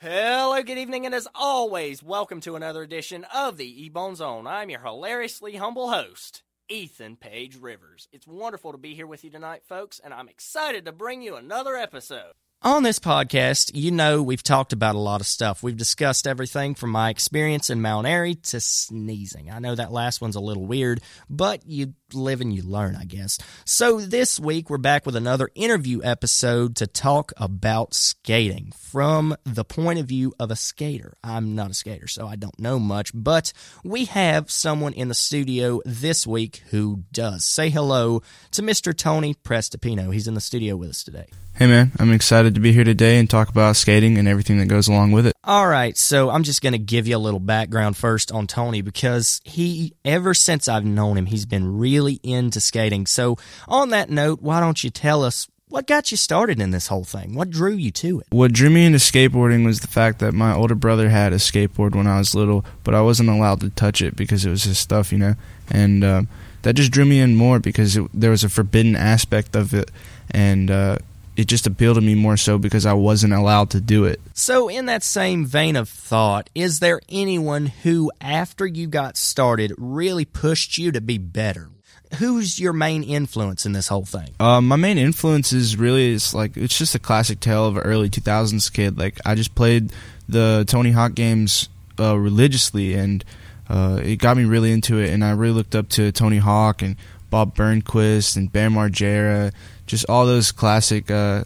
Hello, 0.00 0.62
good 0.62 0.78
evening, 0.78 1.06
and 1.06 1.14
as 1.14 1.26
always, 1.34 2.04
welcome 2.04 2.40
to 2.42 2.54
another 2.54 2.84
edition 2.84 3.26
of 3.34 3.56
the 3.56 3.90
Ebone 3.90 4.14
Zone. 4.14 4.46
I'm 4.46 4.70
your 4.70 4.78
hilariously 4.78 5.56
humble 5.56 5.90
host, 5.90 6.44
Ethan 6.68 7.16
Page 7.16 7.56
Rivers. 7.60 8.06
It's 8.12 8.24
wonderful 8.24 8.70
to 8.70 8.78
be 8.78 8.94
here 8.94 9.08
with 9.08 9.24
you 9.24 9.30
tonight, 9.30 9.62
folks, 9.68 9.98
and 9.98 10.14
I'm 10.14 10.28
excited 10.28 10.84
to 10.84 10.92
bring 10.92 11.20
you 11.20 11.34
another 11.34 11.74
episode. 11.74 12.34
On 12.60 12.82
this 12.82 12.98
podcast, 12.98 13.70
you 13.72 13.92
know 13.92 14.20
we've 14.20 14.42
talked 14.42 14.72
about 14.72 14.96
a 14.96 14.98
lot 14.98 15.20
of 15.20 15.28
stuff. 15.28 15.62
We've 15.62 15.76
discussed 15.76 16.26
everything 16.26 16.74
from 16.74 16.90
my 16.90 17.08
experience 17.08 17.70
in 17.70 17.80
Mount 17.80 18.04
Airy 18.04 18.34
to 18.34 18.60
sneezing. 18.60 19.48
I 19.48 19.60
know 19.60 19.76
that 19.76 19.92
last 19.92 20.20
one's 20.20 20.34
a 20.34 20.40
little 20.40 20.66
weird, 20.66 21.00
but 21.30 21.64
you 21.68 21.94
live 22.12 22.40
and 22.40 22.52
you 22.52 22.62
learn, 22.62 22.96
I 22.96 23.04
guess. 23.04 23.38
So 23.64 24.00
this 24.00 24.40
week 24.40 24.70
we're 24.70 24.78
back 24.78 25.06
with 25.06 25.14
another 25.14 25.50
interview 25.54 26.00
episode 26.02 26.74
to 26.76 26.88
talk 26.88 27.32
about 27.36 27.94
skating 27.94 28.72
from 28.76 29.36
the 29.44 29.64
point 29.64 30.00
of 30.00 30.06
view 30.06 30.32
of 30.40 30.50
a 30.50 30.56
skater. 30.56 31.14
I'm 31.22 31.54
not 31.54 31.70
a 31.70 31.74
skater, 31.74 32.08
so 32.08 32.26
I 32.26 32.34
don't 32.34 32.58
know 32.58 32.80
much, 32.80 33.12
but 33.14 33.52
we 33.84 34.06
have 34.06 34.50
someone 34.50 34.94
in 34.94 35.06
the 35.06 35.14
studio 35.14 35.80
this 35.84 36.26
week 36.26 36.62
who 36.70 37.04
does. 37.12 37.44
Say 37.44 37.70
hello 37.70 38.20
to 38.50 38.62
Mr. 38.62 38.96
Tony 38.96 39.34
Prestipino. 39.34 40.12
He's 40.12 40.26
in 40.26 40.34
the 40.34 40.40
studio 40.40 40.74
with 40.74 40.90
us 40.90 41.04
today. 41.04 41.26
Hey 41.54 41.66
man, 41.66 41.90
I'm 41.98 42.12
excited 42.12 42.47
to 42.54 42.60
be 42.60 42.72
here 42.72 42.84
today 42.84 43.18
and 43.18 43.28
talk 43.28 43.48
about 43.48 43.76
skating 43.76 44.18
and 44.18 44.28
everything 44.28 44.58
that 44.58 44.66
goes 44.66 44.88
along 44.88 45.12
with 45.12 45.26
it. 45.26 45.34
All 45.44 45.66
right, 45.66 45.96
so 45.96 46.30
I'm 46.30 46.42
just 46.42 46.62
going 46.62 46.72
to 46.72 46.78
give 46.78 47.06
you 47.06 47.16
a 47.16 47.18
little 47.18 47.40
background 47.40 47.96
first 47.96 48.30
on 48.32 48.46
Tony 48.46 48.82
because 48.82 49.40
he, 49.44 49.94
ever 50.04 50.34
since 50.34 50.68
I've 50.68 50.84
known 50.84 51.16
him, 51.16 51.26
he's 51.26 51.46
been 51.46 51.78
really 51.78 52.20
into 52.22 52.60
skating. 52.60 53.06
So, 53.06 53.36
on 53.66 53.90
that 53.90 54.10
note, 54.10 54.42
why 54.42 54.60
don't 54.60 54.82
you 54.82 54.90
tell 54.90 55.24
us 55.24 55.48
what 55.68 55.86
got 55.86 56.10
you 56.10 56.16
started 56.16 56.60
in 56.60 56.70
this 56.70 56.86
whole 56.86 57.04
thing? 57.04 57.34
What 57.34 57.50
drew 57.50 57.74
you 57.74 57.90
to 57.92 58.20
it? 58.20 58.26
What 58.30 58.52
drew 58.52 58.70
me 58.70 58.86
into 58.86 58.98
skateboarding 58.98 59.64
was 59.64 59.80
the 59.80 59.86
fact 59.86 60.18
that 60.20 60.32
my 60.32 60.54
older 60.54 60.74
brother 60.74 61.10
had 61.10 61.32
a 61.32 61.36
skateboard 61.36 61.94
when 61.94 62.06
I 62.06 62.18
was 62.18 62.34
little, 62.34 62.64
but 62.84 62.94
I 62.94 63.02
wasn't 63.02 63.28
allowed 63.28 63.60
to 63.60 63.70
touch 63.70 64.00
it 64.00 64.16
because 64.16 64.46
it 64.46 64.50
was 64.50 64.64
his 64.64 64.78
stuff, 64.78 65.12
you 65.12 65.18
know? 65.18 65.34
And 65.70 66.02
uh, 66.02 66.22
that 66.62 66.74
just 66.74 66.90
drew 66.90 67.04
me 67.04 67.20
in 67.20 67.36
more 67.36 67.58
because 67.58 67.96
it, 67.96 68.08
there 68.14 68.30
was 68.30 68.44
a 68.44 68.48
forbidden 68.48 68.96
aspect 68.96 69.54
of 69.54 69.74
it. 69.74 69.90
And, 70.30 70.70
uh, 70.70 70.98
it 71.38 71.46
just 71.46 71.68
appealed 71.68 71.94
to 71.94 72.00
me 72.00 72.16
more 72.16 72.36
so 72.36 72.58
because 72.58 72.84
I 72.84 72.94
wasn't 72.94 73.32
allowed 73.32 73.70
to 73.70 73.80
do 73.80 74.04
it. 74.04 74.20
So, 74.34 74.68
in 74.68 74.86
that 74.86 75.04
same 75.04 75.46
vein 75.46 75.76
of 75.76 75.88
thought, 75.88 76.50
is 76.52 76.80
there 76.80 77.00
anyone 77.08 77.66
who, 77.66 78.10
after 78.20 78.66
you 78.66 78.88
got 78.88 79.16
started, 79.16 79.72
really 79.78 80.24
pushed 80.24 80.78
you 80.78 80.90
to 80.90 81.00
be 81.00 81.16
better? 81.16 81.70
Who's 82.18 82.58
your 82.58 82.72
main 82.72 83.04
influence 83.04 83.64
in 83.64 83.72
this 83.72 83.86
whole 83.86 84.04
thing? 84.04 84.30
Uh, 84.40 84.60
my 84.60 84.74
main 84.74 84.98
influence 84.98 85.52
is 85.52 85.76
really 85.76 86.14
it's 86.14 86.34
like 86.34 86.56
it's 86.56 86.76
just 86.76 86.96
a 86.96 86.98
classic 86.98 87.38
tale 87.38 87.66
of 87.66 87.76
an 87.76 87.84
early 87.84 88.10
2000s 88.10 88.72
kid. 88.72 88.98
Like 88.98 89.18
I 89.24 89.36
just 89.36 89.54
played 89.54 89.92
the 90.28 90.64
Tony 90.66 90.90
Hawk 90.90 91.14
games 91.14 91.68
uh, 92.00 92.18
religiously, 92.18 92.94
and 92.94 93.24
uh, 93.68 94.00
it 94.02 94.16
got 94.16 94.36
me 94.36 94.44
really 94.44 94.72
into 94.72 94.98
it. 94.98 95.10
And 95.10 95.24
I 95.24 95.30
really 95.32 95.52
looked 95.52 95.76
up 95.76 95.88
to 95.90 96.10
Tony 96.10 96.38
Hawk 96.38 96.82
and 96.82 96.96
Bob 97.30 97.54
Burnquist 97.54 98.36
and 98.36 98.50
Bam 98.52 98.74
Margera 98.74 99.52
just 99.88 100.06
all 100.08 100.26
those 100.26 100.52
classic 100.52 101.10
uh, 101.10 101.42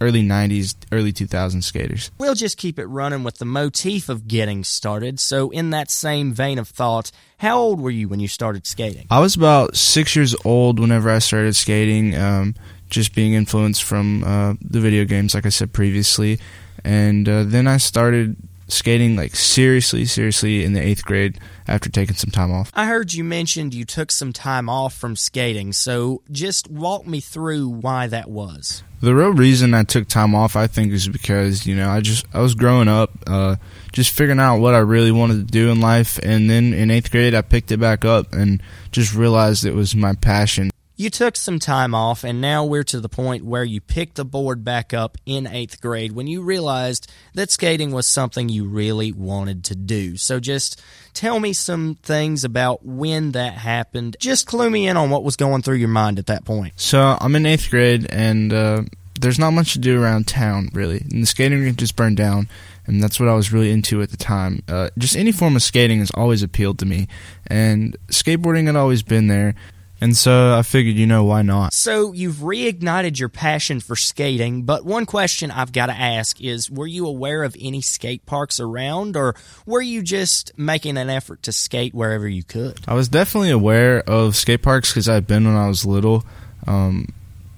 early 0.00 0.22
90s, 0.22 0.74
early 0.90 1.12
2000s 1.12 1.62
skaters. 1.62 2.10
We'll 2.18 2.34
just 2.34 2.58
keep 2.58 2.78
it 2.78 2.86
running 2.86 3.22
with 3.22 3.38
the 3.38 3.44
motif 3.44 4.08
of 4.08 4.26
getting 4.26 4.64
started. 4.64 5.20
So, 5.20 5.50
in 5.50 5.70
that 5.70 5.90
same 5.90 6.32
vein 6.32 6.58
of 6.58 6.68
thought, 6.68 7.12
how 7.38 7.58
old 7.58 7.80
were 7.80 7.90
you 7.90 8.08
when 8.08 8.18
you 8.18 8.28
started 8.28 8.66
skating? 8.66 9.06
I 9.10 9.20
was 9.20 9.36
about 9.36 9.76
six 9.76 10.16
years 10.16 10.34
old 10.44 10.80
whenever 10.80 11.10
I 11.10 11.18
started 11.20 11.54
skating, 11.54 12.16
um, 12.16 12.54
just 12.90 13.14
being 13.14 13.34
influenced 13.34 13.84
from 13.84 14.24
uh, 14.24 14.54
the 14.60 14.80
video 14.80 15.04
games, 15.04 15.34
like 15.34 15.46
I 15.46 15.50
said 15.50 15.72
previously. 15.72 16.38
And 16.84 17.28
uh, 17.28 17.44
then 17.44 17.66
I 17.66 17.78
started 17.78 18.36
skating 18.68 19.16
like 19.16 19.34
seriously, 19.36 20.04
seriously 20.04 20.64
in 20.64 20.72
the 20.72 20.80
eighth 20.80 21.04
grade 21.04 21.38
after 21.66 21.88
taking 21.88 22.16
some 22.16 22.30
time 22.30 22.52
off. 22.52 22.70
I 22.74 22.86
heard 22.86 23.12
you 23.12 23.24
mentioned 23.24 23.74
you 23.74 23.84
took 23.84 24.10
some 24.10 24.32
time 24.32 24.68
off 24.68 24.94
from 24.94 25.16
skating, 25.16 25.72
so 25.72 26.22
just 26.30 26.70
walk 26.70 27.06
me 27.06 27.20
through 27.20 27.68
why 27.68 28.06
that 28.08 28.28
was. 28.28 28.82
The 29.00 29.14
real 29.14 29.32
reason 29.32 29.74
I 29.74 29.82
took 29.82 30.08
time 30.08 30.34
off, 30.34 30.56
I 30.56 30.66
think, 30.66 30.92
is 30.92 31.06
because 31.06 31.66
you 31.66 31.76
know 31.76 31.90
I 31.90 32.00
just 32.00 32.26
I 32.32 32.40
was 32.40 32.54
growing 32.54 32.88
up, 32.88 33.10
uh, 33.26 33.56
just 33.92 34.10
figuring 34.10 34.40
out 34.40 34.58
what 34.58 34.74
I 34.74 34.78
really 34.78 35.12
wanted 35.12 35.46
to 35.46 35.52
do 35.52 35.70
in 35.70 35.80
life, 35.80 36.18
and 36.22 36.48
then 36.48 36.72
in 36.72 36.90
eighth 36.90 37.10
grade 37.10 37.34
I 37.34 37.42
picked 37.42 37.70
it 37.70 37.78
back 37.78 38.04
up 38.04 38.32
and 38.32 38.62
just 38.92 39.14
realized 39.14 39.64
it 39.64 39.74
was 39.74 39.94
my 39.94 40.14
passion. 40.14 40.70
You 40.96 41.10
took 41.10 41.36
some 41.36 41.58
time 41.58 41.94
off, 41.94 42.24
and 42.24 42.40
now 42.40 42.64
we're 42.64 42.84
to 42.84 43.00
the 43.00 43.08
point 43.08 43.44
where 43.44 43.64
you 43.64 43.80
picked 43.80 44.16
the 44.16 44.24
board 44.24 44.64
back 44.64 44.94
up 44.94 45.18
in 45.26 45.46
eighth 45.46 45.80
grade 45.80 46.12
when 46.12 46.26
you 46.26 46.42
realized 46.42 47.12
that 47.34 47.50
skating 47.50 47.92
was 47.92 48.06
something 48.06 48.48
you 48.48 48.66
really 48.66 49.12
wanted 49.12 49.64
to 49.64 49.76
do. 49.76 50.16
So 50.16 50.40
just 50.40 50.80
tell 51.12 51.38
me 51.38 51.52
some 51.52 51.96
things 52.02 52.44
about 52.44 52.84
when 52.84 53.32
that 53.32 53.54
happened. 53.54 54.16
Just 54.18 54.46
clue 54.46 54.70
me 54.70 54.88
in 54.88 54.96
on 54.96 55.10
what 55.10 55.22
was 55.22 55.36
going 55.36 55.60
through 55.60 55.76
your 55.76 55.88
mind 55.88 56.18
at 56.18 56.26
that 56.26 56.46
point. 56.46 56.72
So 56.76 57.18
I'm 57.20 57.36
in 57.36 57.44
eighth 57.44 57.68
grade, 57.70 58.06
and 58.10 58.52
uh, 58.52 58.82
there's 59.20 59.38
not 59.38 59.50
much 59.50 59.74
to 59.74 59.78
do 59.78 60.02
around 60.02 60.26
town, 60.26 60.70
really. 60.72 61.02
And 61.10 61.22
the 61.22 61.26
skating 61.26 61.62
rink 61.62 61.76
just 61.76 61.94
burned 61.94 62.16
down 62.16 62.48
and 62.86 63.02
that's 63.02 63.18
what 63.18 63.28
I 63.28 63.34
was 63.34 63.52
really 63.52 63.70
into 63.70 64.00
at 64.02 64.10
the 64.10 64.16
time. 64.16 64.62
Uh, 64.68 64.90
just 64.96 65.16
any 65.16 65.32
form 65.32 65.56
of 65.56 65.62
skating 65.62 65.98
has 65.98 66.10
always 66.12 66.42
appealed 66.42 66.78
to 66.80 66.86
me, 66.86 67.08
and 67.46 67.96
skateboarding 68.08 68.66
had 68.66 68.76
always 68.76 69.02
been 69.02 69.26
there. 69.26 69.54
And 70.00 70.14
so 70.14 70.54
I 70.54 70.62
figured, 70.62 70.96
you 70.96 71.06
know, 71.06 71.24
why 71.24 71.42
not? 71.42 71.72
So 71.72 72.12
you've 72.12 72.36
reignited 72.36 73.18
your 73.18 73.30
passion 73.30 73.80
for 73.80 73.96
skating, 73.96 74.62
but 74.64 74.84
one 74.84 75.06
question 75.06 75.50
I've 75.50 75.72
got 75.72 75.86
to 75.86 75.94
ask 75.94 76.40
is 76.40 76.70
were 76.70 76.86
you 76.86 77.06
aware 77.06 77.44
of 77.44 77.56
any 77.58 77.80
skate 77.80 78.26
parks 78.26 78.60
around, 78.60 79.16
or 79.16 79.34
were 79.64 79.80
you 79.80 80.02
just 80.02 80.52
making 80.58 80.98
an 80.98 81.08
effort 81.08 81.42
to 81.44 81.52
skate 81.52 81.94
wherever 81.94 82.28
you 82.28 82.42
could? 82.42 82.78
I 82.86 82.94
was 82.94 83.08
definitely 83.08 83.50
aware 83.50 84.00
of 84.00 84.36
skate 84.36 84.62
parks 84.62 84.90
because 84.90 85.08
I'd 85.08 85.26
been 85.26 85.46
when 85.46 85.56
I 85.56 85.68
was 85.68 85.86
little. 85.86 86.24
Um, 86.66 87.08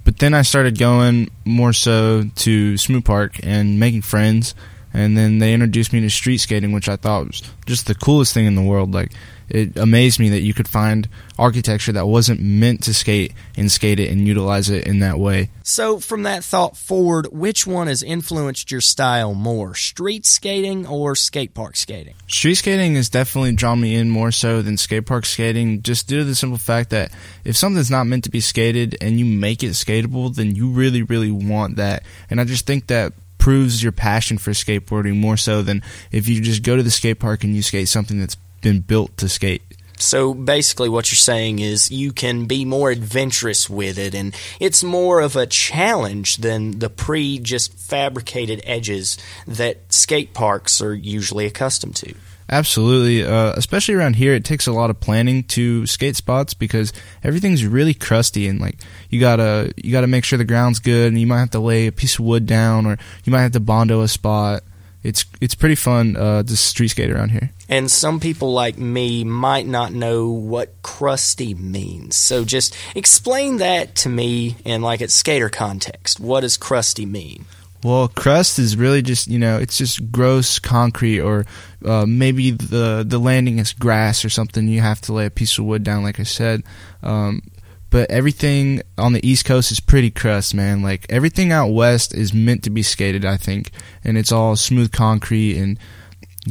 but 0.05 0.19
then 0.19 0.32
I 0.32 0.43
started 0.43 0.78
going 0.78 1.31
more 1.44 1.72
so 1.72 2.25
to 2.37 2.78
Smoot 2.78 3.05
Park 3.05 3.41
and 3.43 3.81
making 3.81 4.03
friends. 4.03 4.55
And 4.94 5.19
then 5.19 5.38
they 5.38 5.53
introduced 5.53 5.93
me 5.93 6.00
to 6.00 6.09
street 6.09 6.38
skating, 6.38 6.72
which 6.72 6.88
I 6.88 6.97
thought 6.97 7.26
was 7.26 7.43
just 7.66 7.87
the 7.87 7.94
coolest 7.94 8.32
thing 8.32 8.47
in 8.47 8.55
the 8.55 8.62
world. 8.62 8.94
Like, 8.94 9.12
it 9.48 9.76
amazed 9.76 10.20
me 10.20 10.28
that 10.31 10.41
you 10.41 10.54
could 10.54 10.69
find 10.69 11.09
architecture 11.38 11.92
that 11.92 12.06
wasn't 12.06 12.41
meant 12.41 12.82
to 12.84 12.94
skate 12.94 13.32
and 13.56 13.70
skate 13.70 14.00
it 14.00 14.10
and 14.10 14.26
utilize 14.26 14.69
it 14.69 14.86
in 14.86 14.98
that 15.00 15.19
way. 15.19 15.50
So, 15.62 16.00
from 16.00 16.22
that 16.25 16.44
thought 16.44 16.76
forward, 16.76 17.28
which 17.32 17.66
one 17.66 17.87
has 17.87 18.03
influenced 18.03 18.70
your 18.70 18.81
style 18.81 19.34
more, 19.34 19.75
street 19.75 20.26
skating 20.26 20.87
or 20.87 21.14
skate 21.14 21.54
park 21.54 21.76
skating? 21.76 22.14
Street 22.26 22.56
skating 22.56 22.94
has 22.94 23.08
definitely 23.08 23.53
drawn 23.53 23.81
me 23.81 23.94
in 23.94 24.10
more 24.10 24.32
so 24.32 24.62
than 24.62 24.76
skate 24.76 25.06
park 25.06 25.26
skating, 25.26 25.82
just 25.82 26.08
due 26.08 26.19
to 26.19 26.25
the 26.25 26.34
simple 26.34 26.58
fact 26.58 26.91
that 26.91 27.12
if 27.44 27.56
something's 27.56 27.91
not 27.91 28.06
meant 28.06 28.25
to 28.25 28.31
be 28.31 28.41
skated 28.41 28.97
and 29.00 29.19
you 29.19 29.25
make 29.25 29.62
it 29.62 29.70
skatable, 29.70 30.34
then 30.34 30.54
you 30.54 30.70
really, 30.70 31.03
really 31.03 31.31
want 31.31 31.76
that. 31.76 32.03
And 32.31 32.41
I 32.41 32.44
just 32.44 32.66
think 32.66 32.87
that 32.88 33.12
proves 33.38 33.82
your 33.82 33.92
passion 33.92 34.37
for 34.37 34.50
skateboarding 34.50 35.16
more 35.16 35.37
so 35.37 35.62
than 35.62 35.82
if 36.10 36.28
you 36.28 36.41
just 36.41 36.62
go 36.62 36.76
to 36.76 36.82
the 36.82 36.91
skate 36.91 37.19
park 37.19 37.44
and 37.44 37.54
you 37.54 37.62
skate 37.62 37.88
something 37.88 38.20
that's 38.20 38.37
been 38.60 38.80
built 38.80 39.16
to 39.19 39.28
skate. 39.28 39.62
So 40.00 40.32
basically, 40.32 40.88
what 40.88 41.10
you're 41.10 41.16
saying 41.16 41.58
is 41.58 41.91
you 41.91 42.12
can 42.12 42.46
be 42.46 42.64
more 42.64 42.91
adventurous 42.91 43.69
with 43.69 43.98
it, 43.98 44.14
and 44.14 44.34
it's 44.60 44.84
more 44.84 45.20
of 45.20 45.36
a 45.36 45.46
challenge 45.46 46.38
than 46.38 46.78
the 46.78 46.88
pre 46.88 47.38
just 47.38 47.74
fabricated 47.74 48.60
edges 48.64 49.19
that 49.46 49.92
skate 49.92 50.34
parks 50.34 50.80
are 50.80 50.94
usually 50.94 51.46
accustomed 51.46 51.96
to. 51.96 52.14
Absolutely, 52.50 53.24
uh, 53.24 53.52
especially 53.56 53.94
around 53.94 54.16
here, 54.16 54.32
it 54.32 54.44
takes 54.44 54.66
a 54.66 54.72
lot 54.72 54.88
of 54.88 55.00
planning 55.00 55.42
to 55.44 55.86
skate 55.86 56.16
spots 56.16 56.54
because 56.54 56.94
everything's 57.22 57.66
really 57.66 57.92
crusty 57.92 58.48
and 58.48 58.58
like 58.58 58.78
you 59.10 59.20
gotta 59.20 59.70
you 59.76 59.92
gotta 59.92 60.06
make 60.06 60.25
sure 60.25 60.38
the 60.38 60.44
ground's 60.44 60.78
good, 60.78 61.08
and 61.08 61.20
you 61.20 61.26
might 61.26 61.40
have 61.40 61.50
to 61.50 61.60
lay 61.60 61.88
a 61.88 61.92
piece 61.92 62.19
of 62.19 62.25
wood 62.25 62.46
down, 62.46 62.86
or 62.86 62.96
you 63.25 63.32
might 63.32 63.42
have 63.42 63.52
to 63.52 63.60
bondo 63.60 64.00
a 64.00 64.08
spot 64.08 64.62
it's 65.03 65.25
it's 65.41 65.54
pretty 65.54 65.75
fun 65.75 66.17
uh, 66.17 66.43
to 66.43 66.56
street 66.56 66.88
skate 66.88 67.11
around 67.11 67.31
here. 67.31 67.50
And 67.69 67.90
some 67.90 68.19
people 68.19 68.52
like 68.52 68.78
me 68.78 69.25
might 69.25 69.67
not 69.67 69.93
know 69.93 70.28
what 70.28 70.82
crusty 70.82 71.55
means. 71.55 72.17
So 72.17 72.44
just 72.44 72.76
explain 72.94 73.58
that 73.58 73.94
to 73.96 74.08
me 74.08 74.56
in 74.64 74.82
like 74.82 75.00
a 75.00 75.08
skater 75.08 75.49
context. 75.49 76.19
What 76.19 76.40
does 76.40 76.56
crusty 76.56 77.06
mean? 77.06 77.44
Well, 77.84 78.08
crust 78.08 78.58
is 78.58 78.76
really 78.76 79.02
just 79.02 79.28
you 79.28 79.38
know 79.38 79.58
it's 79.58 79.78
just 79.78 80.11
gross 80.11 80.58
concrete, 80.58 81.20
or 81.20 81.46
uh, 81.84 82.06
maybe 82.06 82.50
the 82.50 83.05
the 83.06 83.19
landing 83.19 83.58
is 83.58 83.72
grass 83.72 84.25
or 84.25 84.31
something. 84.31 84.67
You 84.67 84.81
have 84.81 85.00
to 85.02 85.12
lay 85.12 85.26
a 85.26 85.31
piece 85.31 85.58
of 85.58 85.64
wood 85.64 85.84
down, 85.84 86.02
like 86.02 86.19
I 86.19 86.25
said. 86.25 86.64
Um, 87.02 87.43
but 87.90 88.11
everything 88.11 88.82
on 88.96 89.12
the 89.12 89.26
East 89.26 89.44
Coast 89.44 89.70
is 89.73 89.81
pretty 89.81 90.11
crust, 90.11 90.55
man. 90.55 90.82
Like 90.82 91.06
everything 91.08 91.52
out 91.52 91.69
west 91.69 92.14
is 92.14 92.35
meant 92.35 92.64
to 92.64 92.70
be 92.70 92.82
skated, 92.82 93.25
I 93.25 93.37
think, 93.37 93.70
and 94.05 94.19
it's 94.19 94.32
all 94.32 94.56
smooth 94.56 94.93
concrete 94.93 95.56
and 95.56 95.79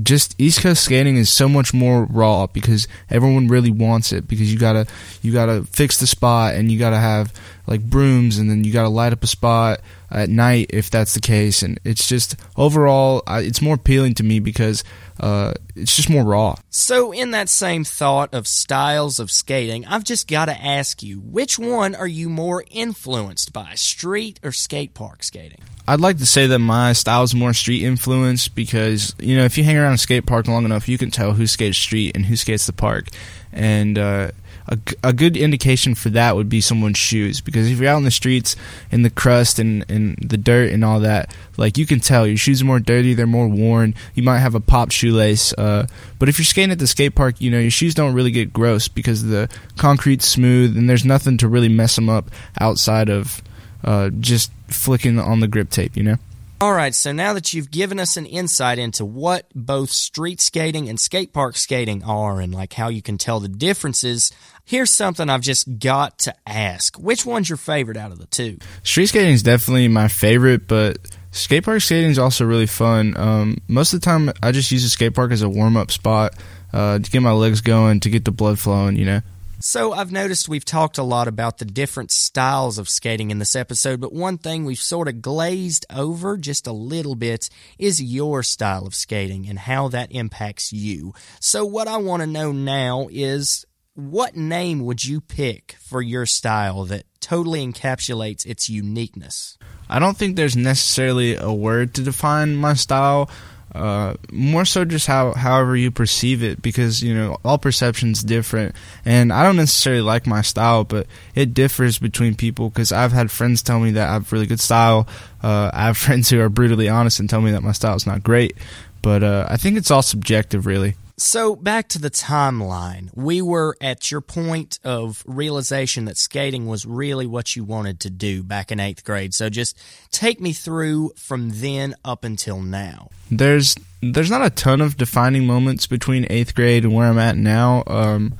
just 0.04 0.36
East 0.40 0.62
Coast 0.62 0.84
skating 0.84 1.18
is 1.18 1.30
so 1.30 1.48
much 1.48 1.74
more 1.74 2.06
raw 2.06 2.48
because 2.48 2.88
everyone 3.10 3.48
really 3.48 3.72
wants 3.72 4.12
it 4.12 4.28
because 4.28 4.52
you 4.52 4.60
gotta 4.60 4.86
you 5.22 5.32
gotta 5.32 5.64
fix 5.66 6.00
the 6.00 6.08
spot 6.08 6.56
and 6.56 6.72
you 6.72 6.78
gotta 6.78 6.98
have 6.98 7.34
like 7.66 7.82
brooms 7.82 8.38
and 8.38 8.50
then 8.50 8.64
you 8.64 8.72
gotta 8.72 8.90
light 8.90 9.14
up 9.14 9.24
a 9.24 9.28
spot. 9.28 9.82
At 10.10 10.30
night 10.30 10.68
if 10.70 10.90
that's 10.90 11.14
the 11.14 11.20
case. 11.20 11.62
And 11.64 11.80
it's 11.84 12.08
just 12.08 12.36
overall, 12.56 13.24
it's 13.28 13.62
more 13.62 13.76
appealing 13.76 14.16
to 14.16 14.24
me 14.24 14.40
because 14.40 14.84
uh, 15.20 15.54
it's 15.76 15.96
just 15.96 16.10
more 16.10 16.24
raw. 16.24 16.56
So, 16.70 17.12
in 17.12 17.32
that 17.32 17.50
same 17.50 17.84
thought 17.84 18.34
of 18.34 18.48
styles 18.48 19.20
of 19.20 19.32
skating, 19.32 19.86
I've 19.86 20.04
just 20.04 20.28
got 20.28 20.46
to 20.46 20.64
ask 20.64 21.02
you 21.02 21.20
which 21.20 21.58
one 21.58 21.96
are 21.96 22.08
you 22.08 22.30
more 22.30 22.64
influenced 22.70 23.54
by, 23.54 23.74
street 23.76 24.40
or 24.44 24.52
skate 24.52 24.94
park 24.94 25.24
skating? 25.24 25.62
I'd 25.88 26.02
like 26.02 26.18
to 26.18 26.26
say 26.26 26.48
that 26.48 26.60
my 26.60 26.94
style 26.94 27.24
is 27.24 27.34
more 27.34 27.54
street 27.54 27.84
influenced 27.84 28.54
because, 28.56 29.16
you 29.20 29.38
know, 29.38 29.46
if 29.46 29.58
you 29.58 29.64
hang 29.64 29.78
around 29.78 29.94
a 29.94 29.98
skate 29.98 30.26
park 30.26 30.48
long 30.48 30.66
enough, 30.66 30.90
you 30.90 30.98
can 30.98 31.12
tell 31.12 31.34
who 31.34 31.48
skates 31.48 31.78
street 31.78 32.16
and 32.16 32.26
who 32.26 32.36
skates 32.36 32.66
the 32.66 32.74
park. 32.74 33.08
And, 33.54 33.98
uh, 33.98 34.32
a, 34.70 34.78
a 35.04 35.14
good 35.14 35.38
indication 35.38 35.96
for 35.96 36.10
that 36.10 36.36
would 36.36 36.50
be 36.50 36.62
someone's 36.62 36.98
shoes 36.98 37.42
because 37.42 37.70
if 37.72 37.80
you're 37.80 37.90
out 37.90 37.98
in 37.98 38.04
the 38.04 38.12
streets 38.12 38.56
in 38.92 39.02
the 39.02 39.10
crust 39.10 39.60
and, 39.60 39.90
and 39.90 40.18
the 40.18 40.38
dirt 40.38 40.72
and 40.72 40.84
all 40.84 41.00
that 41.00 41.34
like 41.58 41.78
you 41.78 41.86
can 41.86 42.00
tell 42.00 42.28
your 42.28 42.38
shoes 42.38 42.62
are 42.62 42.66
more 42.66 42.80
dirty 42.80 43.14
they're 43.14 43.26
more 43.28 43.48
worn 43.48 43.96
you 44.14 44.24
might 44.24 44.40
have 44.40 44.56
a 44.56 44.60
popped 44.60 44.92
shoelace 44.92 45.54
uh, 45.54 45.88
but 46.20 46.30
if 46.30 46.38
you're 46.38 46.46
skating 46.46 46.72
at 46.72 46.80
the 46.80 46.88
skate 46.88 47.16
park 47.16 47.40
you 47.40 47.50
know 47.50 47.60
your 47.60 47.72
shoes 47.72 47.96
don't 47.96 48.14
really 48.14 48.32
get 48.32 48.52
gross 48.52 48.88
because 48.88 49.24
the 49.24 49.50
concrete's 49.78 50.28
smooth 50.28 50.78
and 50.78 50.90
there's 50.90 51.06
nothing 51.06 51.38
to 51.38 51.48
really 51.48 51.70
mess 51.70 51.96
them 51.96 52.10
up 52.10 52.30
outside 52.60 53.10
of 53.10 53.42
uh, 53.84 54.10
just 54.20 54.52
flicking 54.68 55.20
on 55.20 55.40
the 55.40 55.48
grip 55.48 55.70
tape 55.70 55.96
you 55.96 56.04
know 56.04 56.18
all 56.60 56.74
right, 56.74 56.96
so 56.96 57.12
now 57.12 57.34
that 57.34 57.54
you've 57.54 57.70
given 57.70 58.00
us 58.00 58.18
an 58.18 58.26
insight 58.26 58.80
into 58.80 59.06
what 59.06 59.46
both 59.54 59.92
street 59.92 60.42
skating 60.42 60.90
and 60.90 61.00
skate 61.00 61.32
park 61.32 61.56
skating 61.56 62.04
are 62.04 62.42
and 62.42 62.52
like 62.54 62.74
how 62.74 62.88
you 62.88 63.04
can 63.04 63.20
tell 63.20 63.40
the 63.40 63.48
differences, 63.48 64.32
here's 64.66 64.90
something 64.90 65.30
I've 65.30 65.42
just 65.42 65.78
got 65.78 66.18
to 66.20 66.34
ask. 66.48 66.98
Which 66.98 67.28
one's 67.28 67.48
your 67.48 67.58
favorite 67.58 67.96
out 67.96 68.12
of 68.12 68.18
the 68.18 68.26
two? 68.26 68.58
Street 68.82 69.06
skating 69.06 69.34
is 69.34 69.44
definitely 69.44 69.88
my 69.88 70.08
favorite, 70.08 70.68
but 70.68 70.98
skate 71.30 71.64
park 71.64 71.82
skating 71.82 72.10
is 72.10 72.18
also 72.18 72.44
really 72.44 72.66
fun. 72.66 73.16
Um, 73.18 73.58
most 73.68 73.94
of 73.94 74.02
the 74.02 74.06
time, 74.06 74.32
I 74.42 74.52
just 74.52 74.72
use 74.72 74.84
a 74.84 74.90
skate 74.90 75.14
park 75.14 75.32
as 75.32 75.44
a 75.44 75.50
warm 75.50 75.78
up 75.78 75.92
spot 75.92 76.34
uh, 76.74 76.98
to 76.98 77.12
get 77.12 77.22
my 77.22 77.34
legs 77.34 77.62
going, 77.62 78.00
to 78.00 78.10
get 78.10 78.26
the 78.26 78.32
blood 78.32 78.58
flowing, 78.58 78.96
you 78.96 79.06
know. 79.06 79.22
So, 79.70 79.92
I've 79.92 80.14
noticed 80.14 80.48
we've 80.48 80.64
talked 80.64 80.98
a 80.98 81.04
lot 81.04 81.28
about 81.28 81.58
the 81.58 81.66
different 81.66 82.10
styles 82.10 82.78
of 82.78 82.88
skating 82.88 83.32
in 83.32 83.40
this 83.40 83.54
episode, 83.54 84.00
but 84.00 84.14
one 84.14 84.38
thing 84.38 84.64
we've 84.64 84.80
sort 84.80 85.10
of 85.10 85.22
glazed 85.22 85.86
over 85.94 86.38
just 86.38 86.68
a 86.68 86.72
little 86.72 87.16
bit 87.16 87.50
is 87.78 88.02
your 88.02 88.44
style 88.44 88.88
of 88.88 88.96
skating 88.96 89.46
and 89.46 89.60
how 89.60 89.90
that 89.90 90.10
impacts 90.14 90.72
you. 90.72 91.14
So, 91.42 91.66
what 91.66 91.90
I 91.90 91.98
want 91.98 92.22
to 92.22 92.28
know 92.28 92.54
now 92.54 93.10
is 93.12 93.66
what 93.94 94.38
name 94.38 94.86
would 94.86 95.04
you 95.04 95.20
pick 95.20 95.76
for 95.82 96.02
your 96.02 96.26
style 96.26 96.86
that 96.86 97.04
totally 97.20 97.68
encapsulates 97.68 98.46
its 98.46 98.70
uniqueness? 98.70 99.58
I 99.90 100.00
don't 100.00 100.16
think 100.16 100.38
there's 100.38 100.56
necessarily 100.56 101.36
a 101.36 101.52
word 101.52 101.94
to 101.96 102.04
define 102.04 102.56
my 102.56 102.74
style. 102.74 103.30
Uh, 103.76 104.16
more 104.32 104.64
so 104.64 104.86
just 104.86 105.08
how 105.08 105.34
however 105.34 105.76
you 105.76 105.92
perceive 105.92 106.42
it 106.42 106.62
because 106.62 107.04
you 107.04 107.14
know 107.14 107.38
all 107.44 107.58
perceptions 107.58 108.24
different. 108.24 108.76
And 109.06 109.32
i 109.34 109.44
don't 109.44 109.58
necessarily 109.58 110.02
like 110.02 110.26
my 110.26 110.42
style 110.42 110.84
but 110.84 111.06
it 111.36 111.54
differs 111.54 112.00
between 112.00 112.34
people 112.36 112.70
because 112.70 112.92
i've 112.92 113.12
had 113.12 113.30
friends 113.30 113.62
tell 113.62 113.80
me 113.80 113.92
that 113.92 114.10
i 114.10 114.14
have 114.14 114.32
really 114.32 114.48
good 114.48 114.60
style. 114.60 115.08
Uh, 115.44 115.70
i 115.74 115.84
have 115.84 115.98
friends 116.06 116.30
who 116.30 116.40
are 116.40 116.50
brutally 116.50 116.88
honest 116.88 117.20
and 117.20 117.30
tell 117.30 117.42
me 117.42 117.52
that 117.52 117.62
my 117.62 117.72
style 117.74 117.96
is 117.96 118.08
not 118.08 118.24
great. 118.24 118.58
But 119.02 119.24
uh, 119.24 119.48
i 119.50 119.58
think 119.58 119.78
it's 119.78 119.92
all 119.92 120.02
subjective 120.02 120.66
really 120.66 120.96
so, 121.20 121.56
back 121.56 121.90
to 121.90 122.00
the 122.00 122.12
timeline. 122.12 123.10
We 123.16 123.42
were 123.42 123.76
at 123.82 124.12
your 124.12 124.22
point 124.22 124.80
of 124.84 125.24
realization 125.26 126.06
that 126.06 126.16
skating 126.16 126.68
was 126.68 126.86
really 126.86 127.26
what 127.26 127.56
you 127.56 127.64
wanted 127.64 128.00
to 128.02 128.12
do 128.12 128.44
back 128.44 128.72
in 128.72 128.80
eighth 128.80 129.04
grade. 129.04 129.34
So, 129.34 129.50
just 129.50 129.76
take 130.12 130.40
me 130.40 130.54
through 130.54 131.14
from 131.16 131.50
then 131.50 131.96
up 132.06 132.24
until 132.24 132.62
now. 132.62 133.10
There's 133.32 133.76
there's 134.02 134.30
not 134.30 134.46
a 134.46 134.52
ton 134.52 134.80
of 134.80 134.96
defining 134.96 135.48
moments 135.48 135.88
between 135.88 136.28
eighth 136.30 136.54
grade 136.54 136.84
and 136.84 136.94
where 136.94 137.08
I'm 137.08 137.18
at 137.18 137.36
now. 137.36 137.84
Um, 137.88 138.38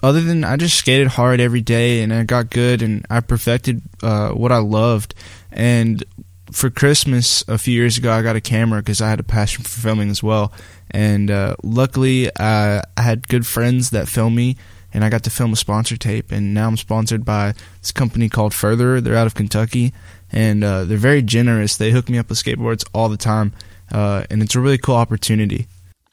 other 0.00 0.20
than 0.20 0.44
I 0.44 0.56
just 0.56 0.76
skated 0.76 1.08
hard 1.08 1.40
every 1.40 1.60
day 1.60 2.02
and 2.02 2.14
I 2.14 2.22
got 2.22 2.50
good 2.50 2.82
and 2.82 3.04
I 3.10 3.20
perfected 3.20 3.82
uh, 4.02 4.30
what 4.30 4.52
I 4.52 4.58
loved. 4.58 5.14
And 5.50 6.04
for 6.52 6.70
Christmas 6.70 7.44
a 7.48 7.58
few 7.58 7.74
years 7.74 7.98
ago, 7.98 8.12
I 8.12 8.22
got 8.22 8.36
a 8.36 8.40
camera 8.40 8.80
because 8.80 9.00
I 9.00 9.10
had 9.10 9.20
a 9.20 9.24
passion 9.24 9.64
for 9.64 9.80
filming 9.80 10.10
as 10.10 10.22
well. 10.22 10.52
And 10.90 11.30
uh, 11.30 11.56
luckily 11.62 12.28
uh, 12.28 12.82
I 12.96 13.02
had 13.02 13.28
good 13.28 13.46
friends 13.46 13.90
that 13.90 14.08
filmed 14.08 14.36
me 14.36 14.56
and 14.92 15.04
I 15.04 15.10
got 15.10 15.24
to 15.24 15.30
film 15.30 15.52
a 15.52 15.56
sponsor 15.56 15.96
tape 15.96 16.32
and 16.32 16.54
now 16.54 16.66
I'm 16.66 16.76
sponsored 16.76 17.24
by 17.24 17.54
this 17.80 17.92
company 17.92 18.28
called 18.28 18.54
Further 18.54 19.00
they're 19.00 19.16
out 19.16 19.26
of 19.26 19.34
Kentucky 19.34 19.92
and 20.32 20.64
uh, 20.64 20.84
they're 20.84 20.96
very 20.96 21.22
generous. 21.22 21.76
They 21.76 21.90
hook 21.90 22.08
me 22.08 22.18
up 22.18 22.30
with 22.30 22.42
skateboards 22.42 22.88
all 22.94 23.08
the 23.08 23.18
time 23.18 23.52
uh, 23.92 24.24
and 24.30 24.42
it's 24.42 24.54
a 24.54 24.60
really 24.60 24.78
cool 24.78 24.96
opportunity 24.96 25.66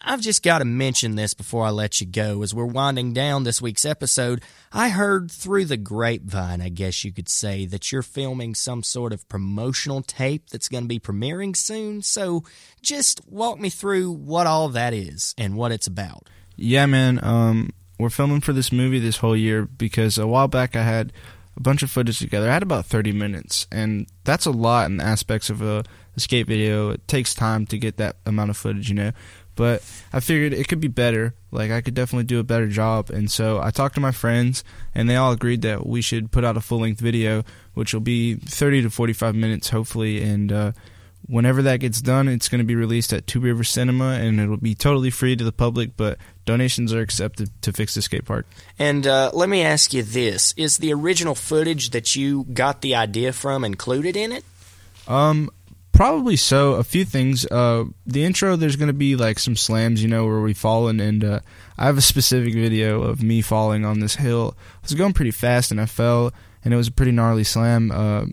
I've 0.08 0.22
just 0.22 0.44
got 0.44 0.60
to 0.60 0.66
mention 0.66 1.16
this 1.16 1.34
before 1.34 1.66
I 1.66 1.72
let 1.72 2.00
you 2.00 2.06
go. 2.06 2.44
As 2.44 2.54
we're 2.54 2.66
winding 2.66 3.12
down 3.12 3.44
this 3.44 3.60
week's 3.60 3.86
episode, 3.86 4.44
I 4.72 4.90
heard 4.90 5.32
through 5.32 5.66
the 5.66 5.78
grapevine, 5.78 6.62
I 6.62 6.70
guess 6.70 7.04
you 7.04 7.12
could 7.12 7.28
say, 7.28 7.66
that 7.66 7.92
you're 7.92 8.04
filming 8.04 8.54
some 8.54 8.84
sort 8.84 9.14
of 9.14 9.28
promotional 9.30 10.04
tape 10.04 10.52
that's 10.52 10.70
going 10.70 10.84
to 10.84 10.88
be 10.88 11.00
premiering 11.00 11.58
soon. 11.58 12.04
So 12.04 12.44
just 12.84 13.20
walk 13.28 13.60
me 13.60 13.72
through 13.72 14.12
what 14.12 14.46
all 14.46 14.70
that 14.70 14.94
is 14.94 15.34
and 15.40 15.58
what 15.58 15.72
it's 15.72 15.88
about. 15.88 16.28
Yeah, 16.56 16.86
man. 16.86 17.20
Um, 17.24 17.72
we're 17.98 18.12
filming 18.12 18.42
for 18.42 18.54
this 18.54 18.72
movie 18.72 19.00
this 19.00 19.18
whole 19.18 19.36
year 19.36 19.66
because 19.66 20.20
a 20.20 20.28
while 20.28 20.48
back 20.48 20.76
I 20.76 20.84
had 20.84 21.14
a 21.58 21.62
bunch 21.62 21.82
of 21.82 21.90
footage 21.90 22.20
together. 22.20 22.50
I 22.50 22.54
had 22.54 22.64
about 22.64 22.86
30 22.86 23.12
minutes, 23.12 23.66
and 23.72 24.08
that's 24.24 24.46
a 24.46 24.52
lot 24.52 24.86
in 24.86 24.98
the 24.98 25.04
aspects 25.04 25.50
of 25.50 25.62
a 25.62 25.84
skate 26.18 26.48
video. 26.48 26.90
It 26.90 27.08
takes 27.08 27.34
time 27.34 27.66
to 27.68 27.78
get 27.78 27.98
that 27.98 28.18
amount 28.26 28.50
of 28.50 28.58
footage, 28.58 28.90
you 28.90 28.96
know. 28.96 29.12
But 29.56 29.82
I 30.12 30.20
figured 30.20 30.54
it 30.54 30.68
could 30.68 30.80
be 30.80 30.88
better. 30.88 31.34
Like 31.52 31.72
I 31.72 31.82
could 31.82 31.94
definitely 31.94 32.26
do 32.26 32.40
a 32.40 32.44
better 32.44 32.68
job. 32.68 33.10
And 33.10 33.32
so 33.32 33.60
I 33.62 33.72
talked 33.72 33.96
to 33.96 34.02
my 34.02 34.12
friends, 34.12 34.64
and 34.94 35.10
they 35.10 35.16
all 35.16 35.32
agreed 35.32 35.62
that 35.64 35.86
we 35.86 36.02
should 36.02 36.32
put 36.32 36.44
out 36.44 36.58
a 36.58 36.62
full 36.62 36.80
length 36.80 37.00
video, 37.00 37.44
which 37.74 37.94
will 37.94 38.02
be 38.02 38.36
30 38.36 38.84
to 38.84 38.90
45 38.90 39.36
minutes, 39.36 39.70
hopefully. 39.70 40.22
And 40.22 40.52
uh, 40.52 40.72
whenever 41.28 41.62
that 41.64 41.80
gets 41.80 42.02
done, 42.02 42.28
it's 42.28 42.50
going 42.50 42.60
to 42.60 42.66
be 42.66 42.76
released 42.76 43.14
at 43.14 43.28
Two 43.28 43.40
River 43.40 43.64
Cinema, 43.64 44.14
and 44.14 44.40
it'll 44.40 44.58
be 44.58 44.76
totally 44.76 45.10
free 45.10 45.36
to 45.36 45.44
the 45.44 45.52
public. 45.52 45.96
But 45.96 46.18
donations 46.46 46.94
are 46.94 47.02
accepted 47.02 47.50
to 47.62 47.74
fix 47.74 47.96
the 47.96 48.02
skate 48.02 48.26
park. 48.26 48.46
And 48.78 49.08
uh, 49.08 49.32
let 49.34 49.50
me 49.50 49.62
ask 49.62 49.94
you 49.94 50.04
this: 50.04 50.54
Is 50.58 50.78
the 50.78 50.94
original 50.94 51.36
footage 51.36 51.92
that 51.92 52.16
you 52.16 52.46
got 52.46 52.82
the 52.82 52.96
idea 52.96 53.34
from 53.34 53.64
included 53.64 54.16
in 54.16 54.32
it? 54.32 54.44
Um, 55.08 55.50
Probably 55.96 56.36
so. 56.36 56.74
A 56.74 56.84
few 56.84 57.06
things. 57.06 57.46
Uh, 57.46 57.86
the 58.06 58.26
intro, 58.26 58.56
there's 58.56 58.76
going 58.76 58.88
to 58.88 58.94
be 58.94 59.16
like 59.16 59.40
some 59.40 59.56
slams, 59.56 60.04
you 60.04 60.10
know, 60.10 60.26
where 60.26 60.42
we 60.42 60.54
fall 60.54 60.76
fallen, 60.76 61.00
and 61.00 61.24
uh, 61.24 61.40
I 61.78 61.86
have 61.86 61.98
a 61.98 62.02
specific 62.02 62.54
video 62.54 63.02
of 63.02 63.24
me 63.24 63.42
falling 63.42 63.86
on 63.86 64.00
this 64.00 64.16
hill. 64.16 64.58
I 64.58 64.80
was 64.82 64.94
going 64.94 65.14
pretty 65.14 65.32
fast, 65.32 65.72
and 65.72 65.80
I 65.80 65.86
fell, 65.86 66.34
and 66.64 66.74
it 66.74 66.78
was 66.78 66.90
a 66.90 66.92
pretty 66.92 67.14
gnarly 67.14 67.46
slam. 67.46 67.92
Uh, 67.92 68.26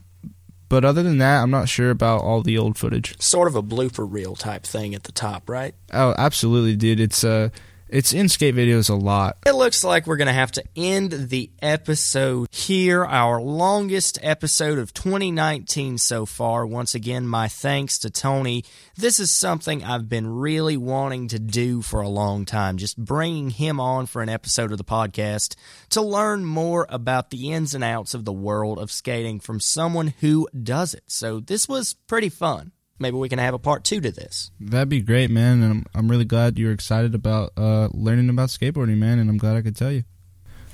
but 0.68 0.84
other 0.84 1.02
than 1.02 1.18
that, 1.18 1.42
I'm 1.42 1.50
not 1.50 1.68
sure 1.68 1.90
about 1.90 2.22
all 2.22 2.42
the 2.42 2.58
old 2.58 2.78
footage. 2.78 3.20
Sort 3.20 3.46
of 3.46 3.54
a 3.54 3.62
blooper 3.62 4.10
reel 4.10 4.34
type 4.34 4.64
thing 4.64 4.94
at 4.94 5.04
the 5.04 5.12
top, 5.12 5.48
right? 5.48 5.74
Oh, 5.92 6.14
absolutely, 6.16 6.74
dude. 6.74 6.98
It's 6.98 7.22
uh 7.22 7.50
it's 7.92 8.14
in 8.14 8.28
skate 8.30 8.54
videos 8.54 8.88
a 8.88 8.94
lot. 8.94 9.36
It 9.46 9.54
looks 9.54 9.84
like 9.84 10.06
we're 10.06 10.16
going 10.16 10.26
to 10.26 10.32
have 10.32 10.52
to 10.52 10.64
end 10.74 11.12
the 11.12 11.50
episode 11.60 12.48
here, 12.50 13.04
our 13.04 13.40
longest 13.40 14.18
episode 14.22 14.78
of 14.78 14.94
2019 14.94 15.98
so 15.98 16.24
far. 16.24 16.66
Once 16.66 16.94
again, 16.94 17.26
my 17.26 17.48
thanks 17.48 17.98
to 17.98 18.10
Tony. 18.10 18.64
This 18.96 19.20
is 19.20 19.30
something 19.30 19.84
I've 19.84 20.08
been 20.08 20.26
really 20.26 20.78
wanting 20.78 21.28
to 21.28 21.38
do 21.38 21.82
for 21.82 22.00
a 22.00 22.08
long 22.08 22.46
time, 22.46 22.78
just 22.78 22.96
bringing 22.96 23.50
him 23.50 23.78
on 23.78 24.06
for 24.06 24.22
an 24.22 24.30
episode 24.30 24.72
of 24.72 24.78
the 24.78 24.84
podcast 24.84 25.54
to 25.90 26.00
learn 26.00 26.46
more 26.46 26.86
about 26.88 27.28
the 27.28 27.52
ins 27.52 27.74
and 27.74 27.84
outs 27.84 28.14
of 28.14 28.24
the 28.24 28.32
world 28.32 28.78
of 28.78 28.90
skating 28.90 29.38
from 29.38 29.60
someone 29.60 30.14
who 30.20 30.48
does 30.62 30.94
it. 30.94 31.04
So 31.08 31.40
this 31.40 31.68
was 31.68 31.92
pretty 32.06 32.30
fun 32.30 32.72
maybe 33.02 33.16
we 33.16 33.28
can 33.28 33.38
have 33.38 33.54
a 33.54 33.58
part 33.58 33.84
two 33.84 34.00
to 34.00 34.10
this. 34.10 34.50
That'd 34.60 34.88
be 34.88 35.00
great, 35.00 35.30
man. 35.30 35.62
And 35.62 35.72
I'm, 35.72 35.86
I'm 35.94 36.10
really 36.10 36.24
glad 36.24 36.58
you're 36.58 36.72
excited 36.72 37.14
about 37.14 37.52
uh, 37.56 37.88
learning 37.92 38.30
about 38.30 38.48
skateboarding, 38.48 38.98
man. 38.98 39.18
And 39.18 39.28
I'm 39.28 39.38
glad 39.38 39.56
I 39.56 39.62
could 39.62 39.76
tell 39.76 39.92
you. 39.92 40.04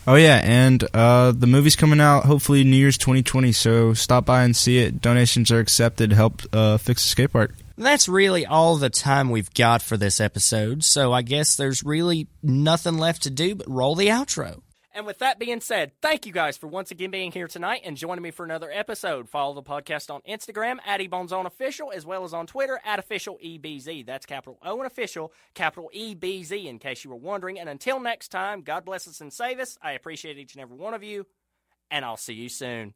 Oh 0.06 0.14
yeah, 0.14 0.40
and 0.42 0.82
uh, 0.94 1.32
the 1.32 1.46
movie's 1.46 1.76
coming 1.76 2.00
out 2.00 2.24
hopefully 2.24 2.64
New 2.64 2.78
Year's 2.78 2.96
2020. 2.96 3.52
So 3.52 3.92
stop 3.92 4.24
by 4.24 4.42
and 4.42 4.56
see 4.56 4.78
it. 4.78 5.02
Donations 5.02 5.50
are 5.50 5.58
accepted. 5.58 6.12
Help 6.12 6.40
uh, 6.50 6.78
fix 6.78 7.02
the 7.02 7.10
skate 7.10 7.32
park. 7.32 7.54
That's 7.76 8.08
really 8.08 8.46
all 8.46 8.76
the 8.76 8.88
time 8.88 9.28
we've 9.28 9.52
got 9.52 9.82
for 9.82 9.98
this 9.98 10.18
episode. 10.18 10.82
So 10.82 11.12
I 11.12 11.20
guess 11.20 11.56
there's 11.56 11.84
really 11.84 12.26
nothing 12.42 12.96
left 12.96 13.24
to 13.24 13.30
do 13.30 13.54
but 13.54 13.68
roll 13.68 13.94
the 13.94 14.06
outro. 14.06 14.62
And 14.94 15.06
with 15.06 15.18
that 15.18 15.38
being 15.38 15.60
said, 15.60 15.92
thank 16.00 16.26
you 16.26 16.32
guys 16.32 16.56
for 16.56 16.66
once 16.66 16.90
again 16.90 17.10
being 17.10 17.30
here 17.30 17.46
tonight 17.46 17.82
and 17.84 17.96
joining 17.96 18.22
me 18.22 18.30
for 18.30 18.44
another 18.44 18.70
episode. 18.70 19.28
Follow 19.28 19.54
the 19.54 19.62
podcast 19.62 20.12
on 20.12 20.22
Instagram 20.28 20.78
at 20.84 21.00
Official 21.46 21.92
as 21.94 22.06
well 22.06 22.24
as 22.24 22.32
on 22.32 22.46
Twitter 22.46 22.80
at 22.84 22.98
EbZ. 23.08 24.06
That's 24.06 24.26
capital 24.26 24.58
O 24.62 24.78
and 24.78 24.86
official, 24.86 25.32
capital 25.54 25.90
EBZ 25.94 26.64
in 26.64 26.78
case 26.78 27.04
you 27.04 27.10
were 27.10 27.16
wondering. 27.16 27.58
And 27.58 27.68
until 27.68 28.00
next 28.00 28.28
time, 28.28 28.62
God 28.62 28.84
bless 28.84 29.06
us 29.06 29.20
and 29.20 29.32
save 29.32 29.60
us. 29.60 29.76
I 29.82 29.92
appreciate 29.92 30.38
each 30.38 30.54
and 30.54 30.62
every 30.62 30.76
one 30.76 30.94
of 30.94 31.04
you, 31.04 31.26
and 31.90 32.04
I'll 32.04 32.16
see 32.16 32.34
you 32.34 32.48
soon. 32.48 32.94